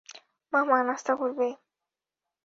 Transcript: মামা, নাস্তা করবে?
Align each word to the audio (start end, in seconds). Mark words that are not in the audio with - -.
মামা, 0.53 0.77
নাস্তা 0.87 1.13
করবে? 1.15 1.47